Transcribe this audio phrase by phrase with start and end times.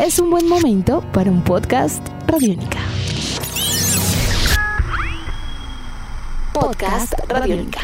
[0.00, 2.78] es un buen momento para un podcast Radiónica.
[6.54, 7.80] Podcast Radiónica.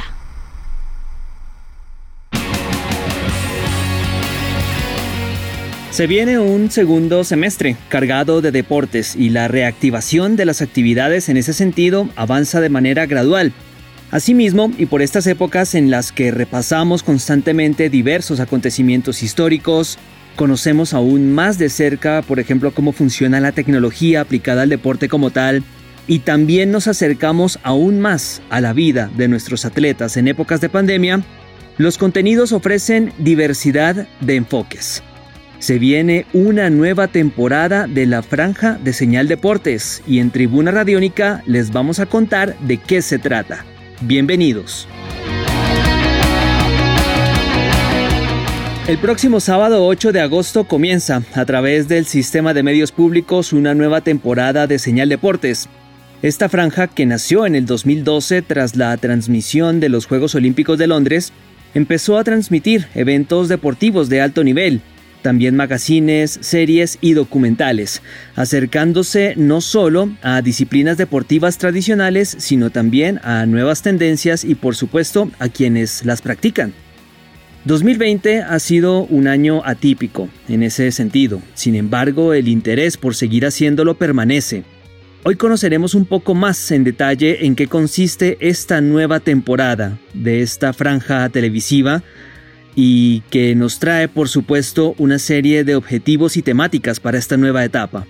[5.91, 11.37] Se viene un segundo semestre cargado de deportes y la reactivación de las actividades en
[11.37, 13.53] ese sentido avanza de manera gradual.
[14.11, 19.99] Asimismo, y por estas épocas en las que repasamos constantemente diversos acontecimientos históricos,
[20.37, 25.31] conocemos aún más de cerca, por ejemplo, cómo funciona la tecnología aplicada al deporte como
[25.31, 25.65] tal,
[26.07, 30.69] y también nos acercamos aún más a la vida de nuestros atletas en épocas de
[30.69, 31.23] pandemia,
[31.79, 35.03] los contenidos ofrecen diversidad de enfoques.
[35.59, 41.43] Se viene una nueva temporada de la franja de señal deportes y en Tribuna Radiónica
[41.47, 43.65] les vamos a contar de qué se trata.
[44.03, 44.87] Bienvenidos.
[48.89, 53.75] El próximo sábado 8 de agosto comienza, a través del sistema de medios públicos, una
[53.75, 55.69] nueva temporada de Señal Deportes.
[56.23, 60.87] Esta franja, que nació en el 2012 tras la transmisión de los Juegos Olímpicos de
[60.87, 61.33] Londres,
[61.75, 64.81] empezó a transmitir eventos deportivos de alto nivel,
[65.21, 68.03] también magazines, series y documentales,
[68.37, 75.29] acercándose no solo a disciplinas deportivas tradicionales, sino también a nuevas tendencias y por supuesto
[75.41, 76.73] a quienes las practican.
[77.67, 83.45] 2020 ha sido un año atípico en ese sentido, sin embargo el interés por seguir
[83.45, 84.63] haciéndolo permanece.
[85.25, 90.73] Hoy conoceremos un poco más en detalle en qué consiste esta nueva temporada de esta
[90.73, 92.05] franja televisiva
[92.77, 97.65] y que nos trae por supuesto una serie de objetivos y temáticas para esta nueva
[97.65, 98.07] etapa.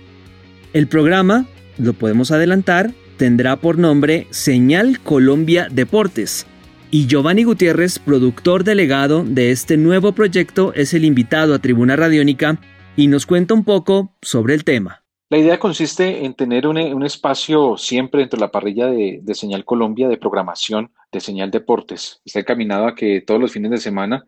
[0.73, 1.47] El programa,
[1.79, 6.45] lo podemos adelantar, tendrá por nombre Señal Colombia Deportes
[6.89, 12.59] y Giovanni Gutiérrez, productor delegado de este nuevo proyecto, es el invitado a Tribuna Radiónica
[12.95, 15.03] y nos cuenta un poco sobre el tema.
[15.29, 19.65] La idea consiste en tener un, espacio siempre dentro de la parrilla de, de, Señal
[19.65, 22.21] Colombia de programación de Señal Deportes.
[22.23, 24.25] Está encaminado a que todos los fines de semana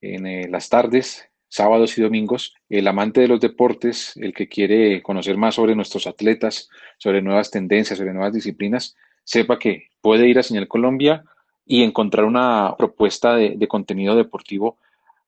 [0.00, 5.02] en eh, las tardes, sábados y domingos, el amante de los deportes, el que quiere
[5.02, 6.68] conocer más sobre nuestros atletas,
[6.98, 11.22] sobre nuevas tendencias, sobre nuevas disciplinas, sepa que puede ir a Señal Colombia
[11.70, 14.76] y encontrar una propuesta de, contenido deportivo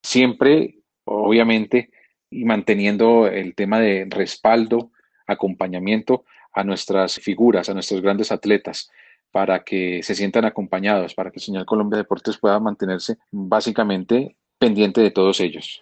[0.03, 1.91] siempre, obviamente,
[2.31, 4.91] y manteniendo el tema de respaldo,
[5.29, 8.91] acompañamiento a nuestras figuras, a nuestros grandes atletas,
[9.31, 15.13] para que se sientan acompañados, para que Señal Colombia Deportes pueda mantenerse básicamente pendiente de
[15.13, 15.81] todos ellos.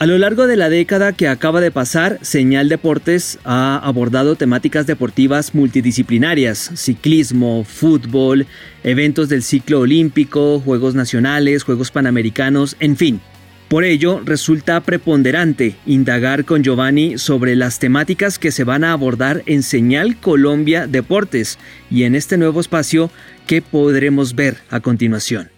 [0.00, 4.86] A lo largo de la década que acaba de pasar, Señal Deportes ha abordado temáticas
[4.86, 8.46] deportivas multidisciplinarias, ciclismo, fútbol,
[8.82, 13.20] eventos del ciclo olímpico, Juegos Nacionales, Juegos Panamericanos, en fin.
[13.68, 19.42] Por ello, resulta preponderante indagar con Giovanni sobre las temáticas que se van a abordar
[19.44, 21.58] en Señal Colombia Deportes
[21.90, 23.10] y en este nuevo espacio
[23.46, 25.50] que podremos ver a continuación.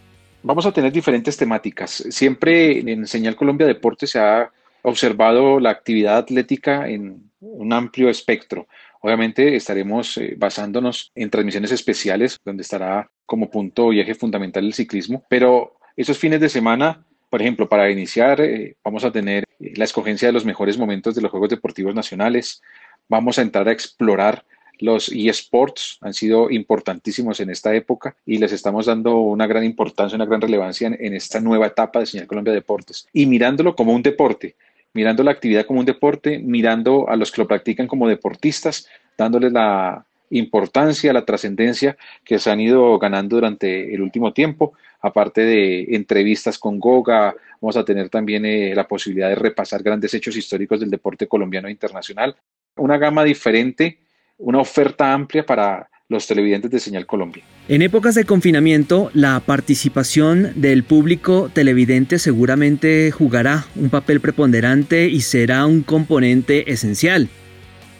[0.44, 2.04] Vamos a tener diferentes temáticas.
[2.10, 4.50] Siempre en Señal Colombia Deportes se ha
[4.82, 8.66] observado la actividad atlética en un amplio espectro.
[9.00, 14.74] Obviamente estaremos eh, basándonos en transmisiones especiales donde estará como punto y eje fundamental el
[14.74, 19.74] ciclismo, pero esos fines de semana, por ejemplo, para iniciar eh, vamos a tener eh,
[19.76, 22.62] la escogencia de los mejores momentos de los Juegos Deportivos Nacionales,
[23.08, 24.44] vamos a entrar a explorar
[24.82, 30.16] los eSports han sido importantísimos en esta época y les estamos dando una gran importancia,
[30.16, 33.06] una gran relevancia en, esta nueva etapa de Señal Colombia Deportes.
[33.12, 34.56] Y mirándolo como un deporte,
[34.92, 39.52] mirando la actividad como un deporte, mirando a los que lo practican como deportistas, dándoles
[39.52, 45.94] la importancia, la trascendencia que se han ido ganando durante el último tiempo, aparte de
[45.94, 50.80] entrevistas con Goga, vamos a tener también eh, la posibilidad de repasar grandes hechos históricos
[50.80, 52.34] del deporte colombiano e internacional,
[52.76, 53.98] una gama diferente
[54.42, 57.42] una oferta amplia para los televidentes de Señal Colombia.
[57.68, 65.22] En épocas de confinamiento, la participación del público televidente seguramente jugará un papel preponderante y
[65.22, 67.28] será un componente esencial.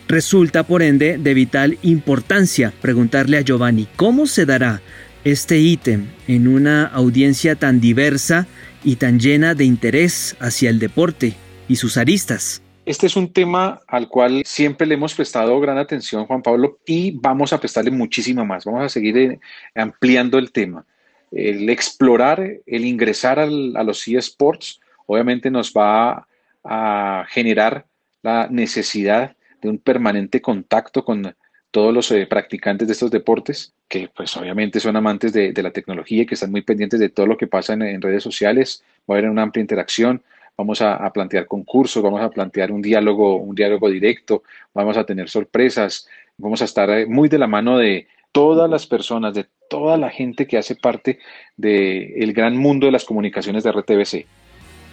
[0.09, 4.83] Resulta, por ende, de vital importancia preguntarle a Giovanni cómo se dará
[5.25, 8.47] este ítem en una audiencia tan diversa
[8.85, 11.35] y tan llena de interés hacia el deporte
[11.69, 12.63] y sus aristas.
[12.85, 17.13] Este es un tema al cual siempre le hemos prestado gran atención, Juan Pablo, y
[17.13, 18.65] vamos a prestarle muchísima más.
[18.65, 19.41] Vamos a seguir eh,
[19.77, 20.85] ampliando el tema.
[21.31, 26.27] El explorar, el ingresar a los eSports, obviamente nos va
[26.65, 27.87] a generar
[28.21, 31.37] la necesidad de un permanente contacto con
[31.71, 36.23] todos los eh, practicantes de estos deportes, que pues obviamente son amantes de, la tecnología
[36.23, 38.83] y que están muy pendientes de todo lo que pasa en, en redes sociales.
[39.09, 40.23] Va a haber una amplia interacción,
[40.57, 44.43] vamos a, plantear concursos, vamos a plantear un diálogo, un diálogo directo,
[44.75, 48.87] vamos a tener sorpresas, vamos a estar eh, muy de la mano de todas las
[48.87, 51.19] personas, de toda la gente que hace parte
[51.57, 54.27] del gran mundo de las comunicaciones de RTBC.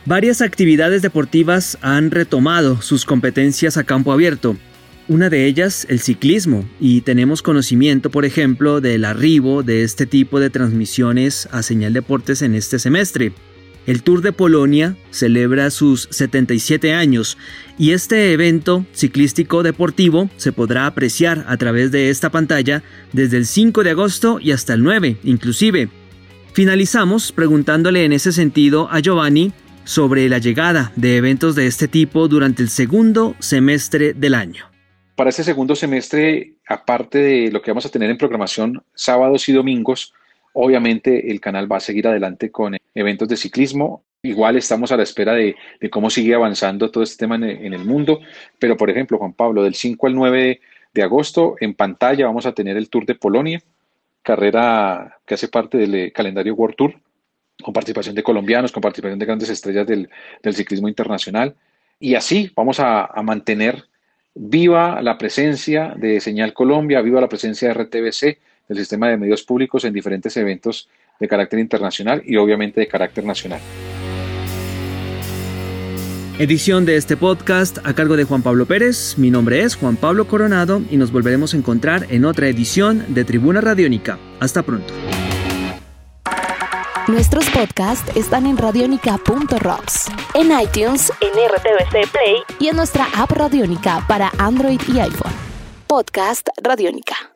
[0.06, 4.56] Varias actividades deportivas han retomado sus competencias a campo abierto.
[5.10, 10.40] Una de ellas, el ciclismo, y tenemos conocimiento, por ejemplo, del arribo de este tipo
[10.40, 13.34] de transmisiones a Señal Deportes en este semestre.
[13.90, 17.40] El Tour de Polonia celebra sus 77 años
[17.80, 22.84] y este evento ciclístico deportivo se podrá apreciar a través de esta pantalla
[23.14, 25.90] desde el 5 de agosto y hasta el 9 inclusive.
[26.54, 29.54] Finalizamos preguntándole en ese sentido a Giovanni
[29.86, 34.66] sobre la llegada de eventos de este tipo durante el segundo semestre del año.
[35.16, 39.54] Para este segundo semestre, aparte de lo que vamos a tener en programación sábados y
[39.54, 40.14] domingos,
[40.54, 44.04] obviamente el canal va a seguir adelante con eventos de ciclismo.
[44.22, 45.56] Igual estamos a la espera de,
[45.90, 48.20] cómo sigue avanzando todo este tema en, el mundo.
[48.60, 50.62] Pero, por ejemplo, Juan Pablo, del 5 al 9
[50.94, 53.62] de agosto, en pantalla vamos a tener el Tour de Polonia,
[54.22, 56.96] carrera que hace parte del eh, calendario World Tour
[57.62, 60.10] con participación de colombianos, con participación de grandes estrellas del,
[60.54, 61.56] ciclismo internacional.
[62.00, 63.86] Y así vamos a, mantener
[64.34, 69.44] viva la presencia de Señal Colombia, viva la presencia de RTBC, del sistema de medios
[69.44, 70.88] públicos en diferentes eventos
[71.20, 73.60] de carácter internacional y obviamente de carácter nacional.
[76.40, 79.18] Edición de este podcast a cargo de Juan Pablo Pérez.
[79.18, 83.26] Mi nombre es Juan Pablo Coronado y nos volveremos a encontrar en otra edición de
[83.26, 84.18] Tribuna Radiónica.
[84.40, 84.94] Hasta pronto.
[87.10, 90.06] Nuestros podcasts están en radionica.rocks,
[90.36, 95.34] en iTunes, en RTVC Play y en nuestra app Radionica para Android y iPhone.
[95.88, 97.29] Podcast Radionica.